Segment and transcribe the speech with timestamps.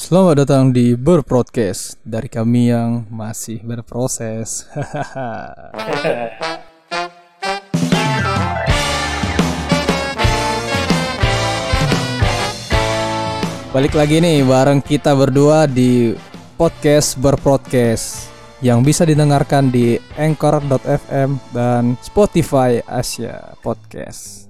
[0.00, 4.64] Selamat datang di Berpodcast dari kami yang masih berproses.
[13.76, 16.16] Balik lagi nih bareng kita berdua di
[16.56, 18.32] podcast Berpodcast
[18.64, 24.49] yang bisa didengarkan di anchor.fm dan Spotify Asia Podcast.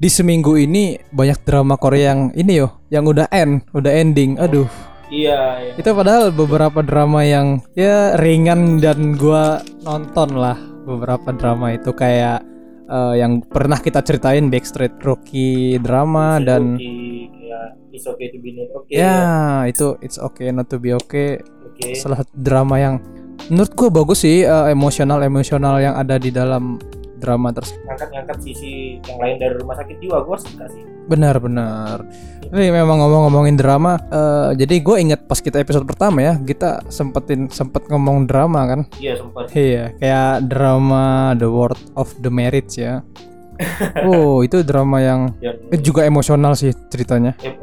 [0.00, 4.40] Di seminggu ini banyak drama Korea yang ini yo, yang udah end, udah ending.
[4.40, 4.64] Aduh,
[5.10, 5.72] Iya, iya.
[5.76, 10.54] itu padahal beberapa drama yang ya ringan dan gua nonton lah
[10.86, 12.40] beberapa drama itu kayak
[12.88, 17.60] eh, yang pernah kita ceritain Backstreet Rookie drama dan Oke, ya,
[17.90, 19.02] it's okay to be not okay.
[19.02, 19.18] ya
[19.66, 21.98] itu It's Okay Not to Be Okay Oke.
[21.98, 23.02] salah drama yang
[23.50, 26.78] menurut gua bagus sih emosional emosional yang ada di dalam
[27.20, 30.82] drama tersebut Ngangkat-ngangkat sisi yang lain dari rumah sakit jiwa gua suka sih.
[31.02, 32.06] benar-benar
[32.40, 37.46] tapi memang ngomong-ngomongin drama eh, jadi gue inget pas kita episode pertama ya kita sempetin
[37.46, 39.50] sempet ngomong drama kan Iya, sempat.
[39.50, 43.02] Iya, kayak drama The World of the Marriage ya.
[44.06, 47.36] oh, itu drama yang eh, juga emosional sih ceritanya.
[47.40, 47.58] em-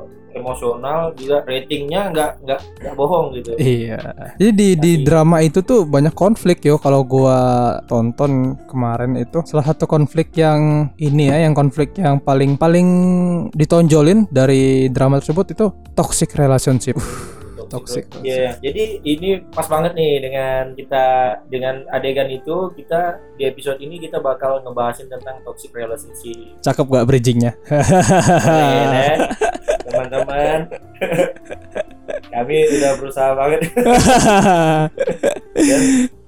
[0.48, 3.52] emosional juga ratingnya nggak nggak nggak bohong gitu.
[3.60, 4.00] Iya.
[4.40, 9.68] Jadi di di drama itu tuh banyak konflik yo kalau gua tonton kemarin itu salah
[9.68, 12.88] satu konflik yang ini ya yang konflik yang paling paling
[13.52, 16.96] ditonjolin dari drama tersebut itu toxic relationship.
[17.68, 18.10] Toxic.
[18.24, 21.06] Iya, jadi ini pas banget nih dengan kita
[21.52, 26.58] dengan adegan itu kita di episode ini kita bakal ngebahasin tentang toxic relationship.
[26.66, 27.54] Cakep gak bridgingnya?
[27.70, 29.28] Ya,
[29.88, 30.60] teman-teman.
[32.32, 33.62] Kami udah berusaha banget.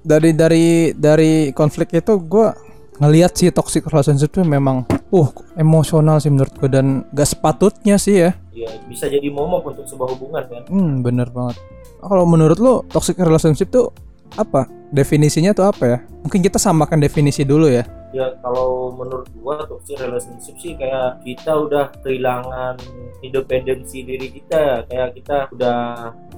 [0.00, 0.66] dari dari
[0.96, 2.56] dari konflik itu gua
[3.00, 8.28] ngelihat sih toxic relationship itu memang uh emosional sih menurut gue dan gak sepatutnya sih
[8.28, 8.30] ya.
[8.52, 10.62] Ya bisa jadi momok untuk sebuah hubungan kan?
[10.68, 11.56] Hmm bener banget.
[12.00, 13.90] Kalau menurut lo toxic relationship tuh
[14.36, 14.68] apa?
[14.92, 15.98] Definisinya tuh apa ya?
[16.22, 21.52] Mungkin kita samakan definisi dulu ya ya kalau menurut gua toxic relationship sih kayak kita
[21.54, 22.76] udah kehilangan
[23.20, 24.88] independensi diri kita.
[24.88, 25.80] Kayak kita udah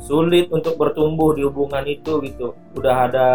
[0.02, 2.54] sulit untuk bertumbuh di hubungan itu gitu.
[2.74, 3.28] Udah ada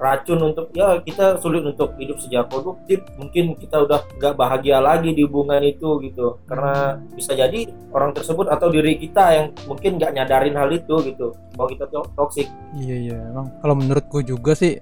[0.00, 3.04] racun untuk ya kita sulit untuk hidup secara produktif.
[3.20, 6.40] Mungkin kita udah nggak bahagia lagi di hubungan itu gitu.
[6.48, 11.36] Karena bisa jadi orang tersebut atau diri kita yang mungkin nggak nyadarin hal itu gitu.
[11.54, 12.48] Bahwa kita to- toxic.
[12.74, 13.18] Iya iya.
[13.30, 14.80] Emang kalau menurut gue juga sih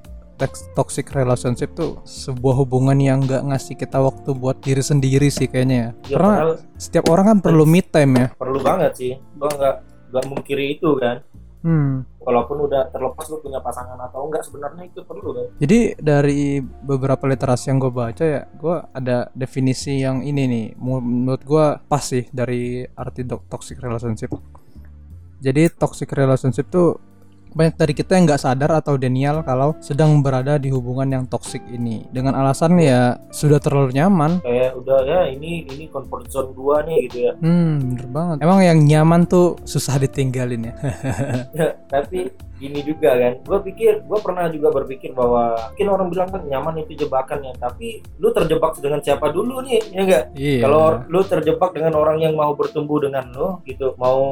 [0.73, 5.77] toxic relationship tuh sebuah hubungan yang nggak ngasih kita waktu buat diri sendiri sih kayaknya
[5.77, 5.91] ya.
[6.09, 8.29] Ya karena padahal setiap orang kan perlu me time ya.
[8.35, 9.13] Perlu banget sih.
[9.39, 9.77] Gua nggak
[10.13, 11.23] nggak mungkiri itu kan.
[11.63, 12.03] Hmm.
[12.23, 15.47] Walaupun udah terlepas lu punya pasangan atau enggak sebenarnya itu perlu kan.
[15.63, 21.43] Jadi dari beberapa literasi yang gue baca ya, gue ada definisi yang ini nih, menurut
[21.43, 24.31] gue pas sih dari arti toxic relationship.
[25.43, 26.99] Jadi toxic relationship tuh
[27.53, 31.61] banyak dari kita yang nggak sadar atau denial kalau sedang berada di hubungan yang toxic
[31.69, 34.41] ini dengan alasan ya sudah terlalu nyaman.
[34.41, 38.37] kayak udah ya ini ini comfort zone gua nih gitu ya Hmm, bener banget.
[38.47, 40.75] Emang yang nyaman tuh susah ditinggalin ya.
[41.53, 42.33] Ya, tapi
[42.63, 46.87] gini juga kan gue pikir gue pernah juga berpikir bahwa mungkin orang bilang kan nyaman
[46.87, 50.63] itu jebakan ya tapi lu terjebak dengan siapa dulu nih ya enggak iya.
[50.63, 54.23] kalau lu terjebak dengan orang yang mau bertumbuh dengan lu gitu mau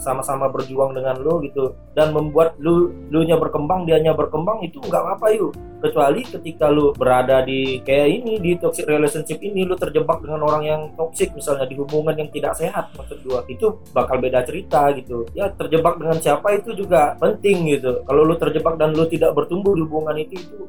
[0.00, 5.04] sama-sama berjuang dengan lu gitu dan membuat lu lu nya berkembang dianya berkembang itu nggak
[5.18, 5.52] apa yuk.
[5.76, 10.62] Kecuali ketika lu berada di kayak ini di toxic relationship ini lu terjebak dengan orang
[10.64, 13.44] yang toxic misalnya di hubungan yang tidak sehat maksud gua.
[13.44, 15.28] Itu bakal beda cerita gitu.
[15.36, 18.00] Ya terjebak dengan siapa itu juga penting gitu.
[18.08, 20.64] Kalau lu terjebak dan lu tidak bertumbuh di hubungan itu itu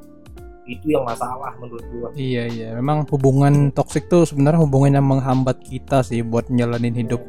[0.68, 2.08] itu yang masalah menurut gua.
[2.14, 7.24] Iya iya, memang hubungan toksik tuh sebenarnya hubungan yang menghambat kita sih buat nyalanin hidup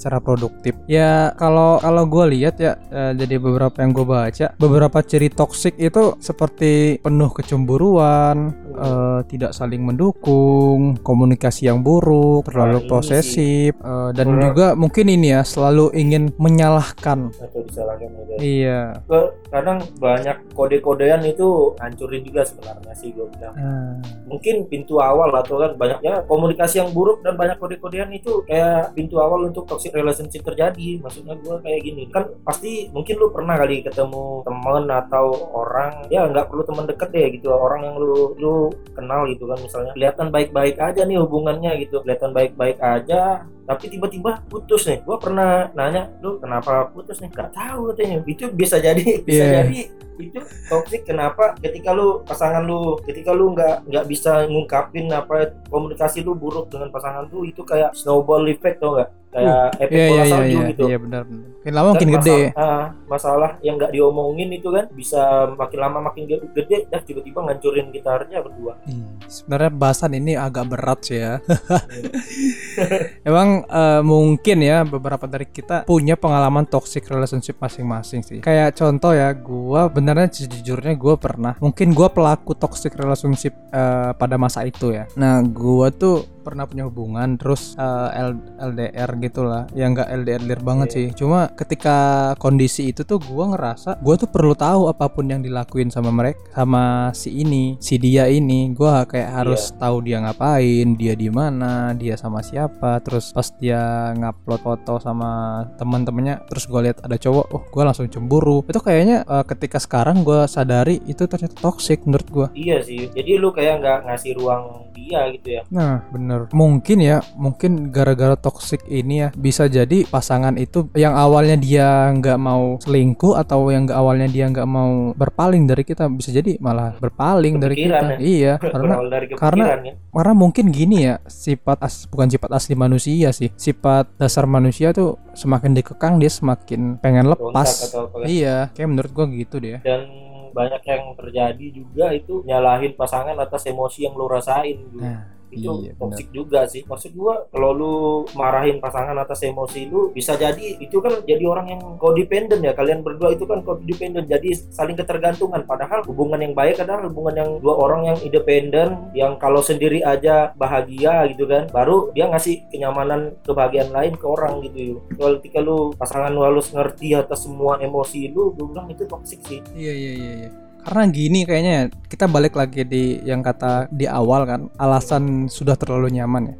[0.00, 0.72] secara produktif.
[0.88, 5.76] Ya kalau kalau gue lihat ya eh, jadi beberapa yang gue baca, beberapa ciri toksik
[5.76, 14.10] itu seperti penuh kecemburuan, eh, tidak saling mendukung, komunikasi yang buruk, terlalu ini posesif, eh,
[14.14, 17.32] dan juga mungkin ini ya selalu ingin menyalahkan.
[17.34, 18.08] atau disalahkan.
[18.40, 19.04] Iya.
[19.04, 23.98] Gua kadang banyak kode-kodean itu hancurin juga sebenarnya sih gue bilang Ah,
[24.30, 29.18] mungkin pintu awal atau kan banyaknya komunikasi yang buruk dan banyak kode-kodean itu kayak pintu
[29.18, 33.82] awal untuk toxic relationship terjadi maksudnya gue kayak gini kan pasti mungkin lu pernah kali
[33.82, 38.69] ketemu temen atau orang ya nggak perlu teman deket deh gitu orang yang lu lu
[38.94, 39.92] kenal gitu kan misalnya.
[39.94, 42.02] Kelihatan baik-baik aja nih hubungannya gitu.
[42.02, 44.98] Kelihatan baik-baik aja tapi tiba-tiba putus nih.
[45.00, 47.30] Gue pernah nanya lu kenapa putus nih?
[47.30, 48.18] Gak tahu katanya.
[48.24, 49.54] Itu bisa jadi bisa Iya.
[49.62, 49.80] jadi.
[50.20, 50.36] Itu
[50.68, 56.34] toxic kenapa ketika lu pasangan lu ketika lu nggak nggak bisa ngungkapin apa komunikasi lu
[56.34, 59.10] buruk dengan pasangan lu itu kayak snowball effect tau nggak?
[59.30, 60.68] Kayak efek Iya bola iya iya salju iya.
[60.68, 60.82] gitu.
[60.84, 61.48] Iya benar benar.
[61.56, 62.38] Makin lama makin Dan gede.
[62.42, 65.20] masalah, ah, masalah yang nggak diomongin itu kan bisa
[65.54, 68.72] makin lama makin ge- gede dah tiba-tiba ngancurin gitarnya berdua.
[68.84, 71.38] Ih, Sebenarnya bahasan ini agak berat sih ya.
[73.22, 78.38] Emang eh, mungkin ya beberapa dari kita punya pengalaman toxic relationship masing-masing sih.
[78.40, 81.54] Kayak contoh ya, gua benernya sejujurnya gua pernah.
[81.58, 85.04] Mungkin gua pelaku toxic relationship eh, pada masa itu ya.
[85.18, 89.68] Nah, gua tuh pernah punya hubungan terus eh, L- LDR gitulah.
[89.72, 90.94] Ya nggak LDR LDR banget Iya.
[90.94, 91.06] sih.
[91.14, 91.96] Cuma ketika
[92.36, 96.40] kondisi itu tuh gua ngerasa gua tuh perlu tahu apa pun yang dilakuin sama mereka
[96.52, 98.72] sama si ini, si dia ini.
[98.72, 100.60] Gua kayak harus tahu dia ngapain,
[100.94, 103.00] dia di mana, dia sama siapa.
[103.00, 103.80] Terus pas dia
[104.14, 105.30] ngupload foto sama
[105.76, 108.62] teman-temannya, terus gua lihat ada cowok, oh gua langsung cemburu.
[108.64, 112.46] Itu kayaknya eh, ketika sekarang gua sadari itu ternyata toxic menurut gua.
[112.52, 116.29] iya sih jadi lu kayak nggak ngasih ruang dia gitu ya Nah, bener.
[116.52, 122.38] Mungkin ya, mungkin gara-gara toxic ini ya, bisa jadi pasangan itu yang awalnya dia nggak
[122.38, 126.94] mau selingkuh atau yang nggak awalnya dia nggak mau berpaling dari kita, bisa jadi malah
[126.96, 128.16] berpaling dari kita.
[128.16, 128.18] ya.
[128.20, 133.30] Iya, karena dari karena- ya karena mungkin gini ya, sifat as, bukan sifat asli manusia
[133.30, 137.94] sih, sifat dasar manusia tuh semakin dikekang dia semakin pengen lepas.
[137.94, 139.78] apa Iya, kayak menurut gua gitu deh.
[139.80, 140.02] dan
[140.50, 144.98] banyak yang terjadi juga itu nyalahin pasangan atas emosi yang lu rasain gitu.
[144.98, 146.82] Nah, itu iya, toxic juga sih.
[146.86, 147.94] Maksud gua kalau lu
[148.38, 152.72] marahin pasangan atas emosi lu bisa jadi itu kan jadi orang yang codependent ya.
[152.72, 155.66] Kalian berdua itu kan codependent jadi saling ketergantungan.
[155.66, 160.54] Padahal hubungan yang baik adalah hubungan yang dua orang yang independen yang kalau sendiri aja
[160.56, 165.78] bahagia gitu kan baru dia ngasih kenyamanan kebahagiaan lain ke orang gitu kalau ketika lu
[165.96, 169.60] pasangan lu harus ngerti atas semua emosi lu gue bilang itu toxic sih.
[169.74, 170.32] Iya iya iya.
[170.46, 170.69] iya.
[170.84, 175.76] Karena gini kayaknya ya, kita balik lagi di yang kata di awal kan, alasan sudah
[175.76, 176.56] terlalu nyaman ya.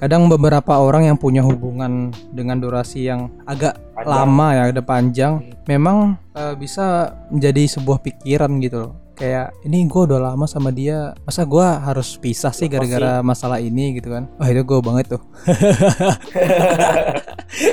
[0.00, 4.08] Kadang beberapa orang yang punya hubungan dengan durasi yang agak Panjang.
[4.08, 5.32] lama ya, ada panjang,
[5.68, 8.92] memang eh, bisa menjadi sebuah pikiran gitu loh.
[9.20, 14.00] Kayak ini gue udah lama sama dia, masa gue harus pisah sih gara-gara masalah ini
[14.00, 14.32] gitu kan?
[14.40, 15.22] Wah itu gue banget tuh.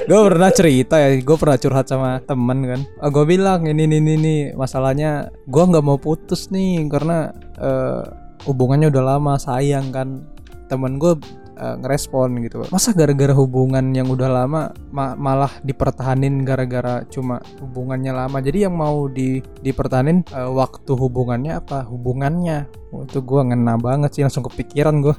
[0.09, 2.81] gue pernah cerita ya gue pernah curhat sama temen kan
[3.13, 7.29] gue bilang ini ini ini, ini masalahnya gue nggak mau putus nih karena
[7.61, 8.01] eh,
[8.49, 10.25] hubungannya udah lama sayang kan
[10.67, 11.13] temen gue
[11.57, 18.13] eh, ngerespon gitu masa gara-gara hubungan yang udah lama ma- malah dipertahanin gara-gara cuma hubungannya
[18.13, 18.38] lama?
[18.39, 22.69] Jadi yang mau di dipertahanin eh, waktu hubungannya apa hubungannya?
[22.94, 25.15] Oh, itu gue ngena banget sih langsung kepikiran gue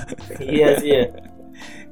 [0.42, 1.04] iya sih ya.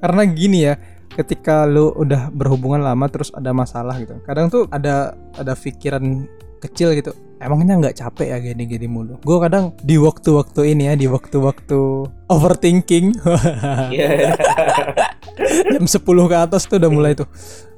[0.02, 0.74] Karena gini ya
[1.14, 6.26] ketika lu udah berhubungan lama terus ada masalah gitu kadang tuh ada ada pikiran
[6.64, 11.04] kecil gitu emangnya nggak capek ya gini-gini mulu gue kadang di waktu-waktu ini ya di
[11.04, 11.78] waktu-waktu
[12.30, 13.12] overthinking
[13.92, 14.32] iya
[15.74, 17.28] jam 10 ke atas tuh udah mulai tuh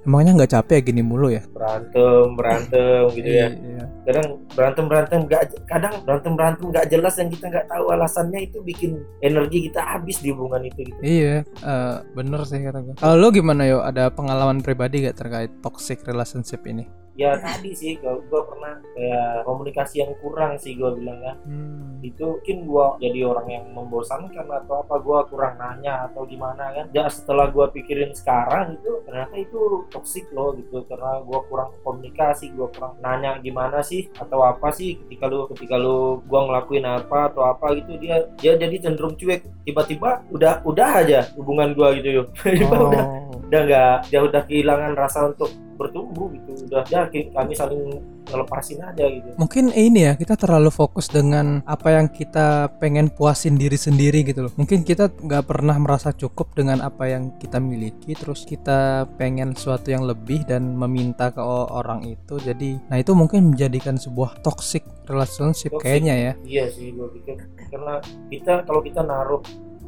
[0.06, 3.84] emangnya nggak capek ya gini mulu ya berantem berantem gitu ya Iya.
[4.06, 8.58] kadang berantem berantem nggak kadang berantem berantem nggak jelas yang kita nggak tahu alasannya itu
[8.62, 12.94] bikin energi kita habis di hubungan itu gitu Iya, eh, bener sih kata gue.
[13.02, 13.82] Kalau lu gimana yo?
[13.82, 16.86] Ada pengalaman pribadi gak terkait toxic relationship ini?
[17.16, 21.98] Ya tadi sih gue pernah kayak komunikasi yang kurang sih gue bilang kan Hmm.
[22.04, 26.86] itu mungkin gue jadi orang yang membosankan atau apa gue kurang nanya atau gimana kan
[26.92, 29.60] ya setelah gue pikirin sekarang itu ternyata itu
[29.90, 30.84] toxic loh gitu.
[30.86, 35.80] Karena gue kurang komunikasi gue kurang nanya gimana sih atau apa sih ketika lu ketika
[35.80, 39.42] lu gue ngelakuin apa atau apa gitu dia dia jadi cenderung cuek.
[39.64, 42.28] Tiba-tiba udah udah aja hubungan gue gitu yuk.
[42.44, 43.42] Tiba udah Oh.
[43.46, 49.06] udah nggak dia udah kehilangan rasa untuk bertumbuh gitu udah ya kami saling ngelepasin aja
[49.06, 54.26] gitu Mungkin ini ya kita terlalu fokus dengan apa yang kita pengen puasin diri sendiri
[54.26, 54.52] gitu loh.
[54.58, 59.94] Mungkin kita nggak pernah merasa cukup dengan apa yang kita miliki, terus kita pengen sesuatu
[59.94, 62.40] yang lebih dan meminta ke orang itu.
[62.42, 65.84] Jadi, nah itu mungkin menjadikan sebuah toxic relationship Toxic.
[65.86, 66.32] kayaknya ya.
[66.42, 67.36] Iya sih gue pikir
[67.70, 69.42] karena kita kalau kita naruh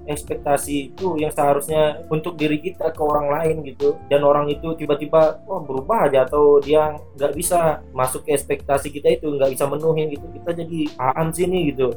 [0.09, 4.01] ekspektasi itu yang seharusnya untuk diri kita ke orang lain gitu.
[4.09, 9.21] Dan orang itu tiba-tiba oh berubah aja atau dia nggak bisa masuk ke ekspektasi kita
[9.21, 10.27] itu nggak bisa menuhin gitu.
[10.33, 11.89] Kita jadi apaan sih nih gitu.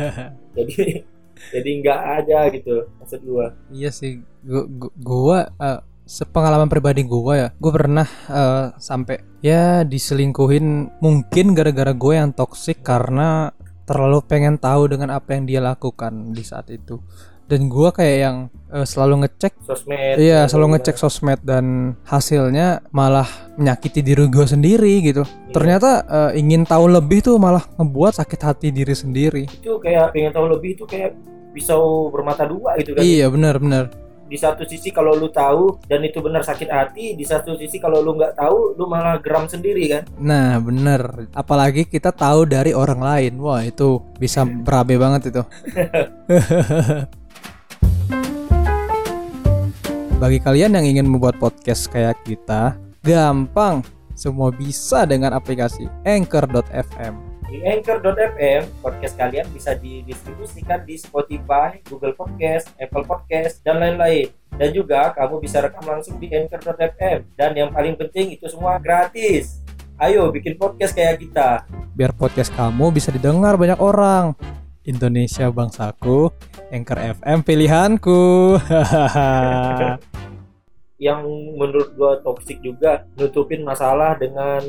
[0.54, 1.02] Jadi
[1.50, 3.50] jadi nggak ada gitu maksud gua.
[3.74, 9.84] Iya sih, gua, gua, gua eh, sepengalaman pribadi gua ya, gua pernah eh, sampai ya
[9.84, 13.52] diselingkuhin mungkin gara-gara gue yang toksik karena
[13.84, 16.96] terlalu pengen tahu dengan apa yang dia lakukan di saat itu.
[17.44, 18.36] Dan gua kayak yang
[18.72, 20.16] eh, selalu ngecek sosmed.
[20.16, 23.28] Iya selalu ngecek sosmed dan hasilnya malah
[23.60, 25.24] menyakiti diri gua sendiri gitu.
[25.24, 25.52] Iya.
[25.54, 29.44] ternyata eh, ingin tahu lebih tuh malah ngebuat sakit hati diri sendiri.
[29.48, 31.14] Itu kayak pengen tahu lebih itu kayak
[31.54, 33.02] pisau bermata dua gitu kan.
[33.06, 33.84] Iya benar benar.
[34.24, 38.02] Di satu sisi kalau lu tahu dan itu benar sakit hati di satu sisi kalau
[38.02, 40.02] lu nggak tahu lu malah geram sendiri kan.
[40.18, 43.38] Nah bener Apalagi kita tahu dari orang lain.
[43.38, 45.42] Wah itu bisa berabe banget itu
[50.22, 53.82] Bagi kalian yang ingin membuat podcast kayak kita Gampang.
[54.14, 62.74] Semua bisa dengan aplikasi Anchor.fm di anchor.fm podcast kalian bisa didistribusikan di Spotify, Google Podcast,
[62.82, 64.34] Apple Podcast dan lain-lain.
[64.58, 69.62] Dan juga kamu bisa rekam langsung di anchor.fm dan yang paling penting itu semua gratis.
[70.02, 71.62] Ayo bikin podcast kayak kita.
[71.94, 74.34] Biar podcast kamu bisa didengar banyak orang.
[74.82, 76.34] Indonesia bangsaku
[76.72, 78.56] Anchor FM pilihanku.
[81.04, 81.20] Yang
[81.58, 84.62] menurut gua toxic juga nutupin masalah dengan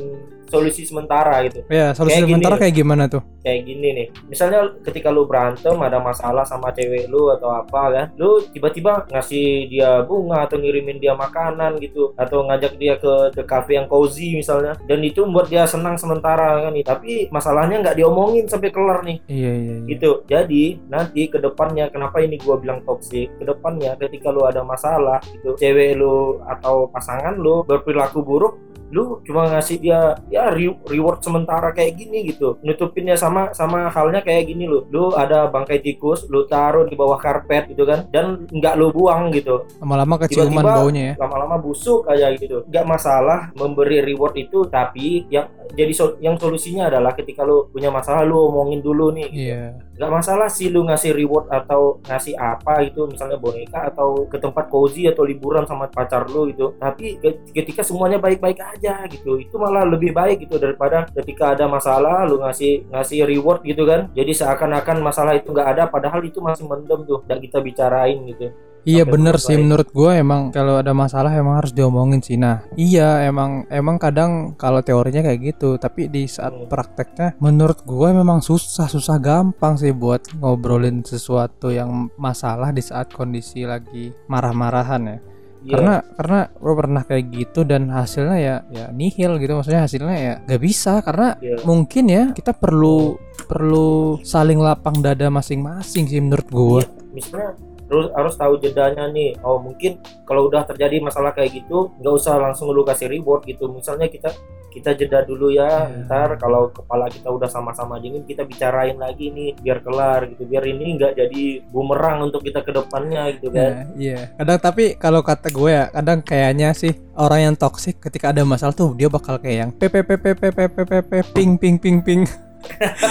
[0.48, 1.62] solusi sementara gitu.
[1.70, 2.60] Ya solusi Kayak gini sementara loh.
[2.62, 3.22] kayak gimana tuh?
[3.42, 4.06] Kayak gini nih.
[4.26, 9.70] Misalnya ketika lu berantem ada masalah sama cewek lu atau apa kan lu tiba-tiba ngasih
[9.70, 14.34] dia bunga atau ngirimin dia makanan gitu atau ngajak dia ke ke cafe yang cozy
[14.34, 19.18] misalnya dan itu membuat dia senang sementara kan tapi masalahnya nggak diomongin sampai kelar nih.
[19.30, 19.86] Iya iya, iya.
[19.90, 20.10] gitu.
[20.26, 23.30] Jadi nanti ke depannya kenapa ini gua bilang toxic?
[23.38, 28.54] Ke depannya ketika lu ada masalah gitu cewek lu atau pasangan lu berperilaku buruk
[28.88, 32.56] lu cuma ngasih dia ya re- reward sementara kayak gini gitu.
[32.62, 34.86] Nutupinnya sama sama halnya kayak gini lu.
[34.88, 39.30] Lu ada bangkai tikus lu taruh di bawah karpet gitu kan dan nggak lu buang
[39.30, 39.66] gitu.
[39.78, 41.14] Lama-lama keciuman baunya ya.
[41.18, 42.62] lama-lama busuk aja gitu.
[42.66, 47.90] Nggak masalah memberi reward itu tapi yang jadi sol- yang solusinya adalah ketika lu punya
[47.90, 49.42] masalah lu omongin dulu nih gitu.
[49.50, 49.62] Iya.
[49.96, 54.68] Nggak masalah sih lu ngasih reward atau ngasih apa gitu misalnya boneka atau ke tempat
[54.68, 56.76] cozy atau liburan sama pacar lu gitu.
[56.78, 58.74] Tapi ke- ketika semuanya baik-baik aja
[59.10, 59.40] gitu.
[59.40, 64.08] Itu malah lebih baik gitu daripada ketika ada masalah lu ngasih ngasih reward gitu kan.
[64.12, 68.52] Jadi seakan-akan masalah itu nggak ada padahal itu masih mendem tuh nggak kita bicarain gitu.
[68.86, 69.58] Iya Sampai bener sih.
[69.58, 72.38] Menurut gue emang kalau ada masalah emang harus diomongin sih.
[72.38, 76.70] Nah iya emang emang kadang kalau teorinya kayak gitu Tapi di saat Hmm.
[76.70, 83.10] prakteknya menurut gue memang susah Susah gampang sih buat ngobrolin sesuatu yang masalah di saat
[83.10, 85.18] kondisi lagi marah-marahan ya
[85.64, 85.72] Iya.
[85.72, 89.52] Karena karena gue pernah kayak gitu dan hasilnya ya ya nihil gitu.
[89.56, 91.56] Maksudnya hasilnya ya gak bisa karena Iya.
[91.64, 97.50] mungkin ya kita perlu perlu saling lapang dada masing-masing sih menurut gue Iya, misalnya
[97.86, 99.38] terus harus tahu jedanya nih.
[99.46, 103.70] Oh mungkin kalau udah terjadi masalah kayak gitu nggak usah langsung lu kasih reward gitu.
[103.70, 104.34] Misalnya kita
[104.76, 106.04] kita jeda dulu ya yeah.
[106.04, 110.68] ntar kalau kepala kita udah sama-sama dingin kita bicarain lagi nih biar kelar gitu biar
[110.68, 114.22] ini nggak jadi bumerang untuk kita ke depannya gitu kan iya yeah, yeah.
[114.36, 118.76] kadang tapi kalau kata gue ya kadang kayaknya sih orang yang toksik ketika ada masalah
[118.76, 122.22] tuh dia bakal kayak yang ppp ppp ppp ping ping ping ping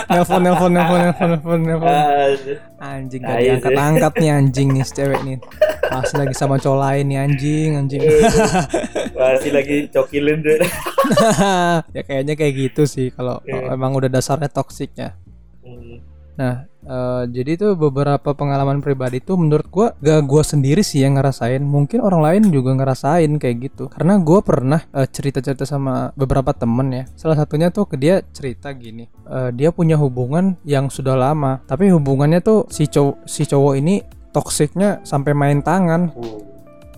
[0.08, 1.90] nelpon nelpon nelpon nelpon nelpon.
[1.90, 2.30] Ah,
[2.96, 5.38] Anjing Nah, gak iya diangkat angkat nih anjing nih cewek nih.
[5.86, 8.02] Masih lagi sama cowok lain nih anjing anjing.
[9.16, 10.60] masih lagi cokilin tuh
[11.96, 13.72] ya kayaknya kayak gitu sih kalau Iya.
[13.72, 15.14] emang udah dasarnya toksiknya.
[15.62, 16.02] Hmm,
[16.36, 21.16] Nah, eh, jadi tuh beberapa pengalaman pribadi tuh menurut gua gak gua sendiri sih yang
[21.16, 23.84] ngerasain, mungkin orang lain juga ngerasain kayak gitu.
[23.92, 27.04] Karena gua pernah eh, cerita-cerita sama beberapa temen ya.
[27.16, 31.88] Salah satunya tuh ke dia cerita gini, eh, dia punya hubungan yang sudah lama, tapi
[31.90, 34.04] hubungannya tuh si cowok si cowok ini
[34.36, 36.12] toksiknya sampai main tangan.
[36.12, 36.55] uh,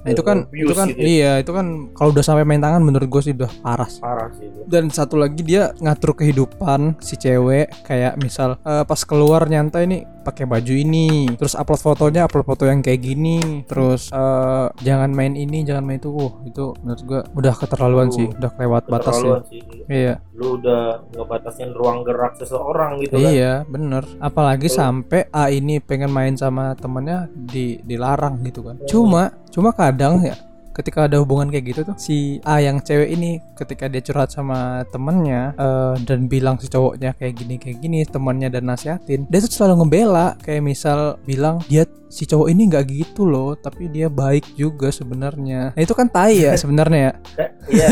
[0.08, 1.08] Nah, itu kan itu kan gitu ya.
[1.08, 4.32] iya, itu kan kalau udah sampai main tangan menurut gue sih udah parah sih parah
[4.40, 9.52] sih itu dan satu lagi dia ngatur kehidupan si cewek kayak misal eh, pas keluar
[9.52, 14.67] nyantai nih pakai baju ini terus upload fotonya upload foto yang kayak gini terus eh,
[14.84, 16.12] jangan main ini jangan main itu.
[16.17, 19.38] Uh, itu menurut gua udah keterlaluan Uh, sih udah kelewat batas ya.
[19.46, 19.62] sih.
[19.86, 20.15] Iya.
[20.34, 23.29] Lu udah ngebatasin ruang gerak seseorang gitu kan?
[23.29, 24.03] Iya bener.
[24.17, 24.74] Apalagi Oh.
[24.74, 28.81] sampai A ini pengen main sama temennya di dilarang gitu kan.
[28.89, 30.34] Cuma cuma kadang ya
[30.77, 34.86] ketika ada hubungan kayak gitu tuh si A yang cewek ini ketika dia curhat sama
[34.93, 39.50] temennya eh, dan bilang si cowoknya kayak gini kayak gini temannya dan nasihatin dia tuh
[39.50, 44.55] selalu ngebela kayak misal bilang dia si cowok ini nggak gitu loh tapi dia baik
[44.55, 47.88] juga sebenarnya nah, itu kan tai ya sebenarnya ya Eh, Iya.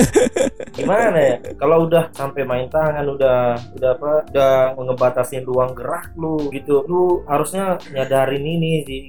[0.76, 1.36] Gimana ya?
[1.56, 4.12] Kalau udah sampai main tangan, udah udah apa?
[4.32, 6.84] Udah ngebatasin ruang gerak lu gitu.
[6.88, 9.02] Lu harusnya nyadarin ini sih.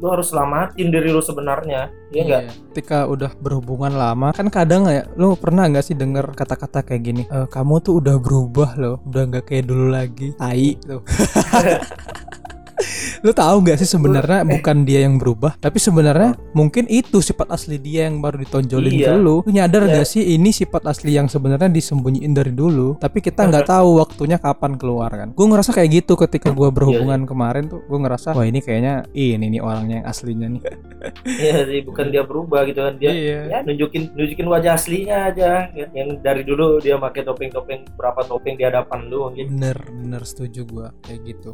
[0.00, 1.92] Lu, harus selamatin diri lu sebenarnya.
[2.12, 2.42] Iya enggak?
[2.72, 7.22] Ketika udah berhubungan lama kan kadang ya lu pernah nggak sih denger kata-kata kayak gini
[7.28, 10.32] "Eh, kamu tuh udah berubah loh udah nggak kayak dulu lagi.
[10.40, 11.04] Tai tuh
[13.20, 17.76] lu tahu nggak sih sebenarnya bukan dia yang berubah tapi sebenarnya mungkin itu sifat asli
[17.76, 19.12] dia yang baru ditonjolin Iya.
[19.12, 19.94] ke lu Lu nyadar Iya.
[19.96, 24.36] gak sih ini sifat asli yang sebenarnya disembunyiin dari dulu tapi kita nggak tahu waktunya
[24.36, 28.42] kapan keluar kan gue ngerasa kayak gitu ketika gue berhubungan kemarin tuh gue ngerasa wah
[28.42, 30.62] ini kayaknya ini nih orangnya yang aslinya nih
[31.40, 33.08] Iya sih, bukan dia berubah gitu kan dia.
[33.10, 33.38] Iya.
[33.48, 35.88] Ya nunjukin nunjukin wajah aslinya aja kan.
[35.92, 39.48] yang dari dulu dia pakai topeng-topeng berapa topeng di hadapan lu gitu.
[39.48, 41.50] bener bener setuju gue kayak gitu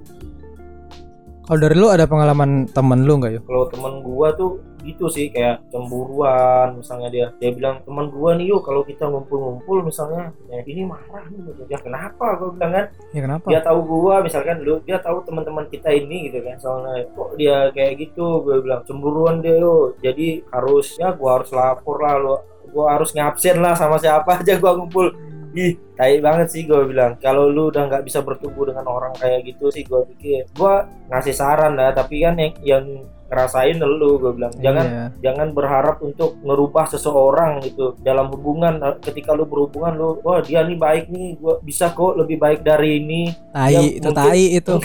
[1.47, 5.31] kalau dari lu ada pengalaman temen lu nggak yuk Kalau teman gua tuh gitu sih
[5.31, 10.63] kayak cemburuan misalnya dia dia bilang teman gua nih yuk kalau kita ngumpul-ngumpul misalnya ya,
[10.67, 11.63] ini marah nih gitu.
[11.71, 12.35] ya kenapa?
[12.43, 12.87] Gua bilang kan.
[13.15, 13.47] Ya kenapa?
[13.47, 16.59] Dia tahu gua misalkan lu dia tahu teman-teman kita ini gitu kan.
[16.59, 18.43] Soalnya kok dia kayak gitu?
[18.43, 22.37] Gue bilang cemburuan dia lo jadi harus ya gua harus lapor lah lo
[22.75, 25.15] gua harus ngabsen lah sama siapa aja gua ngumpul
[25.57, 27.17] ih tai banget sih gue bilang.
[27.17, 30.45] Kalau lu udah nggak bisa bertumbuh dengan orang kayak gitu sih gue pikir.
[30.53, 32.85] Gua ngasih saran lah tapi kan yang yang
[33.27, 34.53] ngerasain lu gue bilang.
[34.57, 35.05] Jangan Iya.
[35.23, 37.95] jangan berharap untuk merubah seseorang gitu.
[38.01, 42.37] Dalam hubungan ketika lu berhubungan lu wah dia nih baik nih gua bisa kok lebih
[42.37, 43.23] baik dari ini.
[43.51, 44.75] Tai Ya, itu mungkin- tai itu.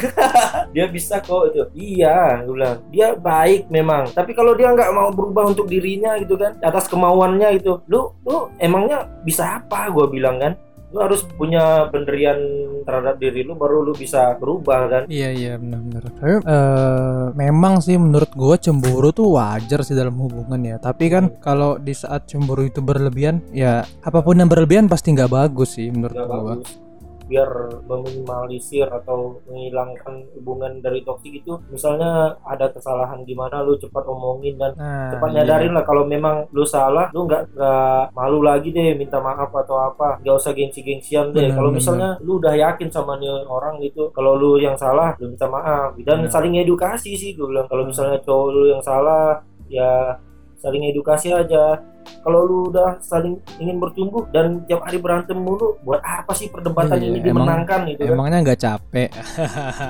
[0.71, 1.61] Dia bisa kok itu.
[1.75, 2.79] Iya gue bilang.
[2.89, 4.07] Dia baik memang.
[4.09, 7.83] Tapi kalau dia nggak mau berubah untuk dirinya gitu kan atas kemauannya gitu.
[7.85, 9.91] Lu lu emangnya bisa apa?
[9.91, 10.55] Gue bilang kan
[10.91, 12.35] lu harus punya pendirian
[12.83, 16.03] terhadap diri lu baru lu bisa berubah kan Iya iya benar-benar.
[16.11, 20.75] Tapi eh, memang sih menurut gua cemburu tuh wajar sih dalam hubungan ya.
[20.77, 25.31] Tapi kan kalau di saat cemburu itu berlebihan, ya apa pun yang berlebihan pasti nggak
[25.31, 26.90] bagus sih menurut bagus
[27.31, 27.49] biar
[27.87, 34.59] meminimalisir atau menghilangkan hubungan dari toksik itu misalnya ada kesalahan di mana lu cepat omongin
[34.59, 35.35] dan Nah, cepat iya.
[35.45, 39.77] nyadarin lah kalau memang lu salah lu nggak nggak malu lagi deh minta maaf atau
[39.77, 40.17] apa.
[40.25, 41.53] Nggak usah gengsi-gengsian deh.
[41.53, 45.45] Kalau misalnya lu udah yakin sama nih orang gitu kalau lu yang salah lu minta
[45.45, 45.93] maaf.
[46.01, 46.33] Dan Benar.
[46.33, 47.69] saling edukasi sih gue bilang.
[47.69, 49.37] Kalau misalnya cowok lu yang salah
[49.69, 50.17] ya
[50.61, 51.81] saling edukasi aja
[52.21, 56.95] kalau lu udah saling ingin bertumbuh dan tiap hari berantem mulu buat apa sih perdebatan
[56.95, 59.09] Iya, ini emang- dimenangkan gitu kan Emangnya nggak capek?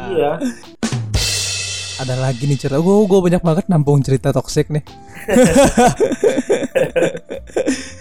[0.10, 0.32] iya
[1.94, 2.82] Ada lagi nih cerita.
[2.82, 4.82] Gue gue banyak banget nampung cerita toksik nih.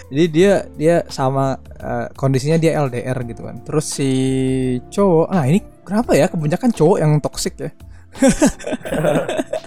[0.08, 3.60] Jadi dia dia sama eh, kondisinya dia LDR gitu kan.
[3.60, 4.10] Terus si
[4.88, 7.70] cowok, nah ini kenapa ya kebanyakan cowok yang toksik ya?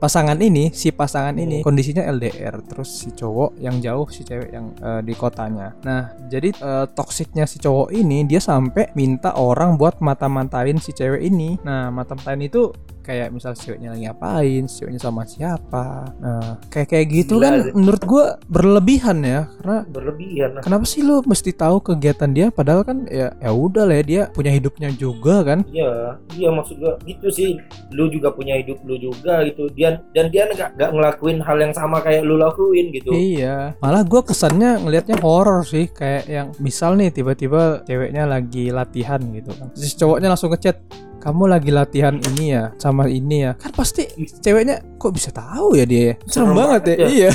[0.00, 4.72] pasangan ini si pasangan ini kondisinya LDR terus si cowok yang jauh si cewek yang
[4.80, 5.76] eh, di kotanya.
[5.84, 11.20] Nah jadi eh, toksiknya si cowok ini dia sampai minta orang buat mata-matain si cewek
[11.20, 11.60] ini.
[11.60, 12.72] Nah mata-matain itu
[13.10, 17.74] kayak misal ceweknya lagi ngapain ceweknya sama siapa nah kayak kayak gitu Gila kan deh.
[17.74, 23.10] menurut gua berlebihan ya karena berlebihan kenapa sih lu mesti tahu kegiatan dia padahal kan
[23.10, 27.28] ya ya udah lah ya, dia punya hidupnya juga kan Iya, iya maksud gua gitu
[27.32, 27.56] sih.
[27.94, 29.70] Lu juga punya hidup lu juga gitu.
[29.72, 33.10] Dia dan dia nggak nggak ngelakuin hal yang sama kayak lu lakuin gitu.
[33.10, 39.20] Iya, malah gue kesannya ngelihatnya horor sih, kayak yang misal nih tiba-tiba ceweknya lagi latihan
[39.32, 40.76] gitu kan, Terus cowoknya langsung ngechat,
[41.20, 44.08] kamu lagi latihan ini ya, sama ini ya, kan pasti
[44.40, 47.06] ceweknya kok bisa tahu ya dia, serem, Serem banget ya, ya.
[47.08, 47.30] iya,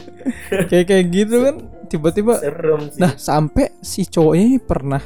[0.72, 1.54] kayak kayak gitu kan,
[1.92, 2.98] tiba-tiba, Serem sih.
[2.98, 5.02] nah sampai si cowoknya ini pernah,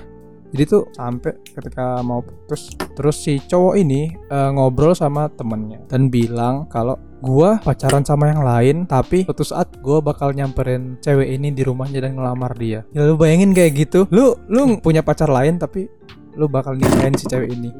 [0.55, 6.07] jadi tuh sampai ketika mau putus, terus si cowok ini eh, ngobrol sama temennya dan
[6.07, 11.50] bilang kalau gua pacaran sama yang lain tapi suatu saat gua bakal nyamperin cewek ini
[11.50, 12.87] di rumahnya dan ngelamar dia.
[12.94, 14.07] Ya lu bayangin kayak gitu.
[14.14, 15.90] Lu lu punya pacar lain tapi
[16.35, 17.70] lu bakal nikahin si cewek ini.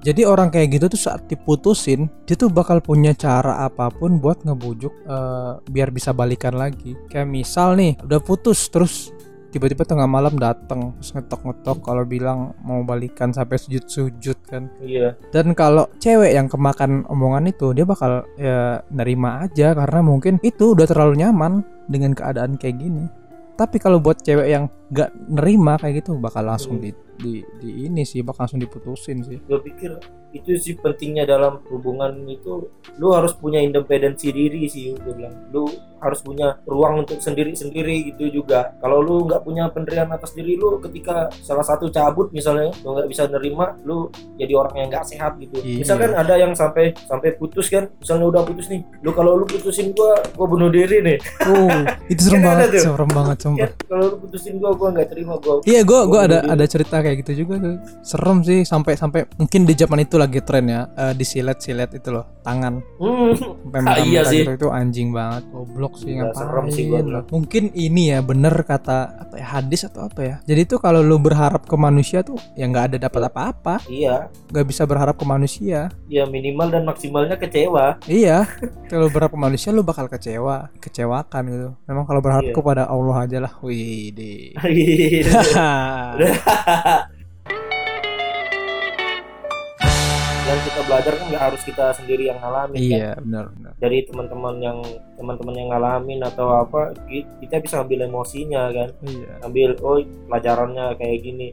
[0.00, 4.40] Jadi orang kayak gitu tuh saat diputusin dia tuh bakal punya cara apa pun buat
[4.48, 6.96] ngebujuk eh, biar bisa balikan lagi.
[7.12, 9.12] Kayak misal nih udah putus terus
[9.50, 14.70] tiba-tiba tengah malam dateng terus ngetok-ngetok kalau bilang mau balikan sampai sujud-sujud kan.
[14.80, 15.18] Iya.
[15.34, 20.72] dan kalau cewek yang kemakan omongan itu dia bakal ya nerima aja karena mungkin itu
[20.72, 23.04] udah terlalu nyaman dengan keadaan kayak gini.
[23.58, 26.84] Tapi kalau buat cewek yang gak nerima kayak gitu bakal langsung Hmm.
[26.84, 29.38] di, di, di ini sih bakal langsung diputusin sih.
[29.44, 29.94] Gue pikir
[30.30, 32.70] itu sih pentingnya dalam hubungan itu
[33.02, 35.34] lu harus punya independensi diri sih gue bilang.
[35.50, 35.66] Lu
[36.00, 38.72] harus punya ruang untuk sendiri-sendiri gitu juga.
[38.80, 43.08] Kalau lu nggak punya pendirian atas diri lu ketika salah satu cabut misalnya lu nggak
[43.10, 44.08] bisa nerima lu
[44.40, 45.60] jadi orang yang nggak sehat gitu.
[45.60, 45.84] Iya.
[45.84, 49.92] misalkan ada yang sampai sampai putus kan misalnya udah putus nih lu kalau lu putusin
[49.92, 51.18] gua gua bunuh diri nih.
[51.44, 51.68] Oh
[52.08, 53.68] itu serem Kan banget serem banget sumpah.
[53.68, 56.64] Kan kalau lu putusin gua gua nggak terima gua Iya, gue gua Gua ada ada
[56.64, 57.76] cerita kayak gitu juga tuh.
[58.00, 62.24] Serem sih sampai sampai mungkin di zaman itu lagi tren ya eh, disilet-silet itu loh
[62.40, 62.80] tangan.
[62.96, 64.40] Hmm, sampai Ah, merah iya sih.
[64.42, 68.98] gitu itu anjing banget goblok sih ngapain serem sih gua mungkin ini ya bener kata
[69.20, 70.36] apa ya hadis atau apa ya?
[70.42, 73.84] Jadi tuh kalau lu berharap ke manusia tuh ya nggak ada dapat apa-apa.
[73.86, 74.32] Iya.
[74.48, 75.92] Nggak bisa berharap ke manusia.
[76.06, 78.00] Ya minimal dan maksimalnya kecewa.
[78.06, 78.48] Iya
[78.86, 81.68] kalau berharap ke manusia lu bakal kecewa kecewakan gitu.
[81.84, 82.54] Memang kalau berharap Iya.
[82.54, 84.56] kepada Allah aja lah wih deh
[90.50, 92.82] yang kita belajar kan nggak harus kita sendiri yang ngalamin kan.
[92.82, 93.72] iya benar benar.
[93.78, 94.78] Dari teman-teman yang
[95.14, 98.90] teman-teman yang ngalamin atau apa ki- kita bisa ambil emosinya kan?
[99.00, 99.32] Iya.
[99.46, 101.48] Ambil oh pelajarannya kayak gini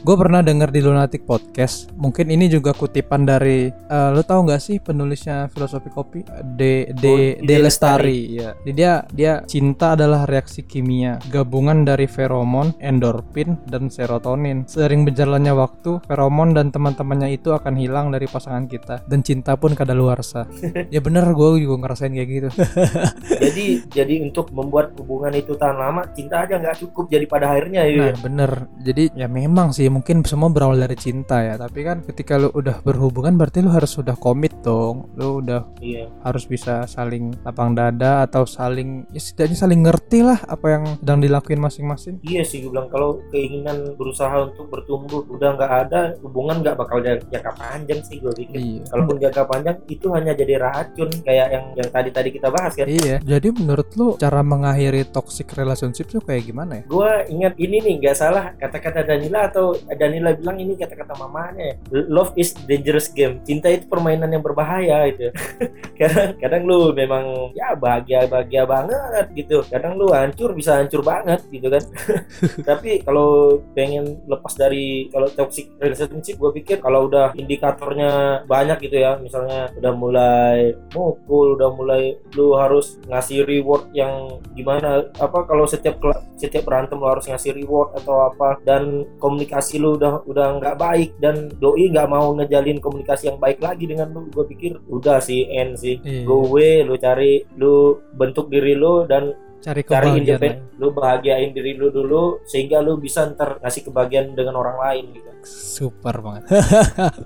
[0.00, 1.92] Gue pernah denger di Lunatic Podcast.
[2.00, 6.24] Mungkin ini juga kutipan dari eh, lo tau nggak sih penulisnya filosofi kopi
[6.56, 7.50] D D Oh, D D.
[7.60, 8.18] Lestari.
[8.32, 8.56] Ya.
[8.64, 14.64] Jadi dia dia cinta adalah reaksi kimia gabungan dari feromon, endorfin dan serotonin.
[14.64, 19.76] Sering berjalannya waktu, feromon dan teman-temannya itu akan hilang dari pasangan kita dan cinta pun
[19.76, 20.48] kadaluarsa.
[20.94, 22.48] ya bener gue juga ngerasain kayak gitu.
[23.44, 27.82] jadi jadi untuk membuat hubungan itu tahan lama cinta aja nggak cukup jadi pada akhirnya
[27.84, 28.50] ya Nah bener
[28.82, 31.58] Jadi ya memang sih mungkin semua berawal dari cinta ya.
[31.58, 35.10] Tapi kan ketika lu udah berhubungan berarti lu harus sudah komit dong.
[35.18, 36.06] Lu udah iya.
[36.22, 41.18] harus bisa saling lapang dada atau saling ya setidaknya saling ngerti lah apa yang sedang
[41.18, 42.22] dilakuin masing-masing.
[42.22, 47.02] Iya sih gue bilang kalau keinginan berusaha untuk bertumbuh udah nggak ada hubungan nggak bakal
[47.02, 48.58] ja- jangka panjang sih gue pikir.
[48.58, 48.82] Iya.
[48.92, 52.86] Kalaupun jangka panjang itu hanya jadi racun kayak yang yang tadi tadi kita bahas kan.
[52.86, 53.18] Iya.
[53.24, 56.84] Jadi menurut lu cara mengakhiri toxic relationship tuh kayak gimana ya?
[56.92, 61.74] gue ingat ini nih nggak salah kata-kata Danila atau Danila bilang ini kata-kata mamanya ya.
[62.08, 63.40] love is dangerous game.
[63.44, 65.30] Cinta itu permainan yang berbahaya itu
[65.98, 69.62] kadang kadang lu memang ya bahagia bahagia banget gitu.
[69.68, 71.82] Kadang lu hancur bisa hancur banget gitu kan.
[72.68, 78.98] Tapi kalau pengen lepas dari kalau toxic relationship gue pikir kalau udah indikatornya banyak gitu
[78.98, 82.02] ya misalnya udah mulai mukul udah mulai
[82.34, 86.02] lu harus ngasih reward yang gimana apa kalau setiap
[86.34, 91.10] setiap berantem lu harus ngasih reward atau apa dan komunikasi lu udah udah nggak baik
[91.16, 95.46] dan doi nggak mau ngejalin komunikasi yang baik lagi dengan lu gue pikir udah sih
[95.46, 96.24] end sih Iya.
[96.24, 97.74] go away lu cari lu
[98.12, 99.30] bentuk diri lu dan
[99.62, 104.34] Cari cari kebahagiaan independen lu bahagiain diri lu dulu sehingga lu bisa ntar ngasih kebahagiaan
[104.34, 106.46] dengan orang lain gitu Super banget.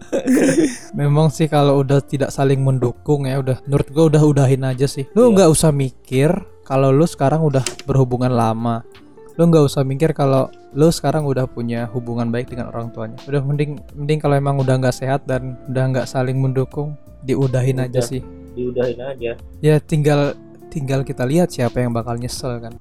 [0.92, 5.04] Memang sih kalau udah tidak saling mendukung ya udah menurut gua udah udahin aja sih.
[5.12, 5.32] Lu Iya.
[5.32, 6.30] nggak usah mikir
[6.62, 8.82] kalau lu sekarang udah berhubungan lama.
[9.36, 13.20] Lu nggak usah mikir kalau lu sekarang udah punya hubungan baik dengan orang tuanya.
[13.28, 18.00] Udah mending mending kalau emang udah nggak sehat dan udah nggak saling mendukung, diudahin aja
[18.00, 18.08] Udah.
[18.08, 18.22] sih.
[18.56, 20.32] diudahin aja Ya tinggal
[20.72, 22.80] tinggal kita lihat siapa yang bakal nyesel kan.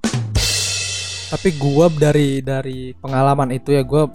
[1.27, 4.07] Tapi gua dari dari pengalaman itu ya gua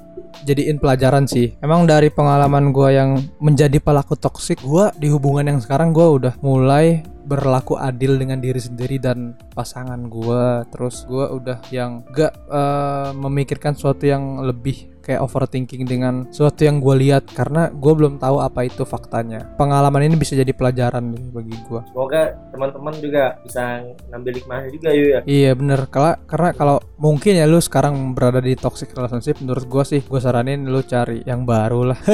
[0.48, 1.52] jadiin pelajaran sih.
[1.60, 6.34] Emang dari pengalaman gua yang menjadi pelaku toksik, gua di hubungan yang sekarang gua udah
[6.40, 10.66] mulai berlaku adil dengan diri sendiri dan pasangan gua.
[10.66, 16.78] Terus gua udah yang gak eh, memikirkan sesuatu yang lebih kayak overthinking dengan sesuatu yang
[16.78, 19.42] gue lihat karena gue belum tahu apa itu faktanya.
[19.58, 21.82] Pengalaman ini bisa jadi pelajaran nih bagi gua.
[21.90, 25.20] semoga teman-teman juga bisa ngambil hikmahnya juga yuk ya.
[25.26, 25.80] Iya bener.
[25.88, 30.20] Kala, karena kalau mungkin ya lu sekarang berada di toxic relationship menurut gua sih gue
[30.20, 31.98] saranin lu cari yang baru lah.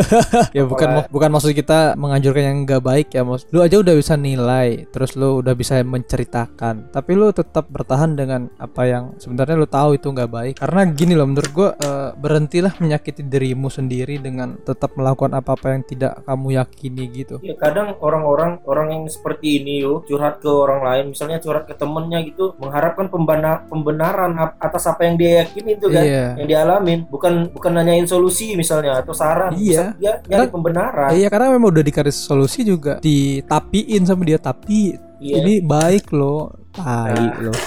[0.55, 3.93] Ya bukan Apalagi- bukan maksud kita menganjurkan yang nggak baik ya mas lu aja udah
[3.93, 6.89] bisa nilai terus lu udah bisa menceritakan.
[6.95, 10.55] Tapi lu tetap bertahan dengan apa yang sebenarnya lu tahu itu nggak baik.
[10.63, 15.83] Karena gini loh menurut gua eh, berhentilah menyakiti dirimu sendiri dengan tetap melakukan apa-apa yang
[15.83, 20.81] tidak kamu yakini gitu Ya kadang orang-orang orang yang seperti ini yuk curhat ke orang
[20.87, 25.87] lain, misalnya curhat ke temennya gitu, mengharapkan pembana, pembenaran atas apa yang dia yakini itu
[25.91, 29.97] kan, iya yang dialamin, bukan bukan nanyain solusi misalnya atau saran, Iya.
[29.99, 31.11] Dia nyari pembenaran.
[31.13, 35.35] Iya karena memang udah dikasih solusi juga ditapiin sama dia tapi Iya.
[35.43, 36.53] ini baik loh.
[36.77, 37.41] Tai Nah.
[37.41, 37.57] loh.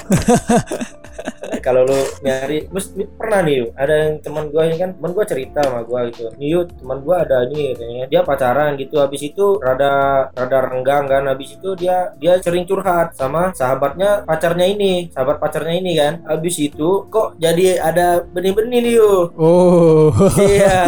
[1.60, 5.26] Kalau lu nyari, terus ini pernah nih ada yang teman gua ini kan, teman gua
[5.28, 9.60] cerita sama gua gitu, nih teman gua ada ini katanya, dia pacaran gitu, habis itu
[9.60, 9.92] rada
[10.32, 15.76] rada renggang kan, habis itu dia dia sering curhat sama sahabatnya pacarnya ini, sahabat pacarnya
[15.76, 20.16] ini kan, habis itu kok jadi ada benih-benih nih yuk, oh.
[20.40, 20.80] Iya,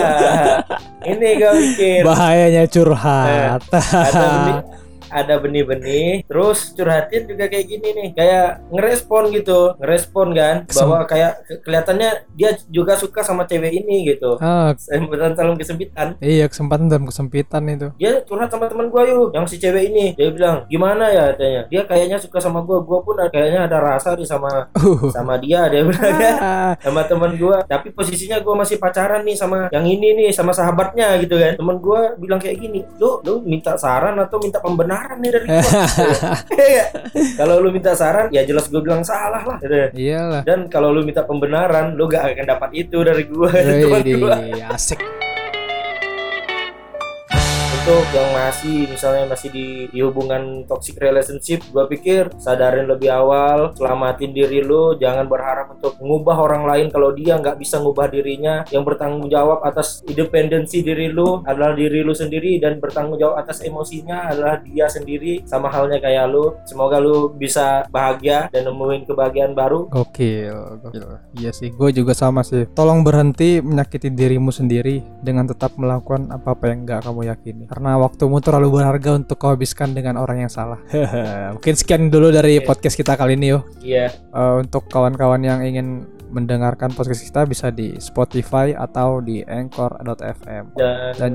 [1.12, 3.60] ini gua pikir bahayanya curhat.
[3.68, 4.60] Ada benih
[5.12, 11.44] ada benih-benih terus curhatin juga kayak gini nih kayak ngerespon gitu ngerespon kan bahwa kayak
[11.46, 14.40] ke- kelihatannya dia juga suka sama cewek ini gitu.
[14.40, 14.72] Ah.
[14.76, 16.08] Kesempatan dalam kesempitan.
[16.24, 17.88] Iya kesempatan dalam kesempitan itu.
[18.00, 20.14] Dia curhat sama teman gua yuk yang si cewek ini.
[20.16, 21.34] Dia bilang gimana ya?
[21.34, 21.62] katanya.
[21.68, 22.82] Dia kayaknya suka sama gua.
[22.84, 25.10] Gua pun kayaknya ada rasa nih sama uh.
[25.12, 26.34] sama dia dia bilang ya.
[26.42, 27.64] Ah, sama teman gua.
[27.66, 31.58] Tapi posisinya gua masih pacaran nih sama yang ini nih sama sahabatnya gitu kan.
[31.58, 35.62] Teman gua bilang kayak gini lu lu minta saran atau minta pembenaran nih dari gua
[36.72, 36.86] Iya.
[37.36, 39.98] kalau lu minta saran ya jelas gua bilang salah lah gitu.
[39.98, 45.00] iyalah dan kalau lu minta pembenaran lu gak akan dapat itu dari gua Wih, asik
[47.82, 53.74] untuk yang masih misalnya masih di, di hubungan toxic relationship gua pikir sadarin lebih awal
[53.74, 58.62] selamatin diri lu jangan berharap untuk mengubah orang lain kalau dia nggak bisa ngubah dirinya
[58.70, 63.66] yang bertanggung jawab atas independensi diri lu adalah diri lu sendiri dan bertanggung jawab atas
[63.66, 69.58] emosinya adalah dia sendiri sama halnya kayak lu semoga lu bisa bahagia dan nemuin kebahagiaan
[69.58, 70.54] baru gokil.
[71.34, 72.70] Iya sih, gue juga sama sih.
[72.78, 77.71] Tolong berhenti menyakiti dirimu sendiri dengan tetap melakukan apa-apa yang gak kamu yakini.
[77.72, 80.84] Karena waktumu terlalu berharga untuk kau habiskan dengan orang yang salah.
[81.56, 82.68] Mungkin sekian dulu dari Oke.
[82.68, 83.64] podcast kita kali ini yo.
[83.80, 86.04] iya Eh, untuk kawan-kawan yang ingin
[86.36, 90.76] mendengarkan podcast kita bisa di Spotify atau di Anchor.fm.
[90.76, 91.32] dan, Dan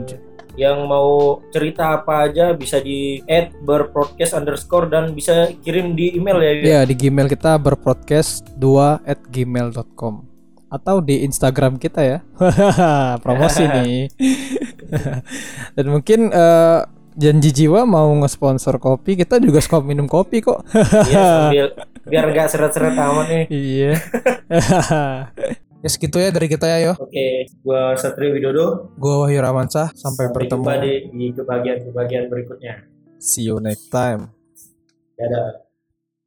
[0.56, 6.40] yang mau cerita apa aja bisa di add berpodcast underscore dan bisa kirim di email
[6.40, 10.35] ya ya di Gmail kita berpodcast 2 at gmail.com
[10.68, 12.18] atau di Instagram kita ya
[13.24, 14.10] promosi nih
[15.76, 16.80] dan mungkin eh,
[17.12, 20.60] janji jiwa mau nge-sponsor kopi kita juga suka minum kopi kok
[21.06, 21.66] Iya, sambil
[22.02, 23.44] biar nggak seret-seret amat nih.
[23.48, 23.92] iya
[25.76, 28.90] ya segitu ya dari kita ya yo Oke, gua Satrio Widodo.
[28.94, 32.74] gua Wahyu Ramansyah sampai bertemu jumpa di, di kebagian-kebagian berikutnya.
[33.16, 34.30] see you next time
[35.16, 35.65] Dadah.